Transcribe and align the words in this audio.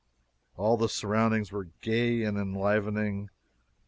All 0.57 0.77
the 0.77 0.89
surroundings 0.89 1.51
were 1.51 1.67
gay 1.81 2.23
and 2.23 2.35
enlivening. 2.35 3.29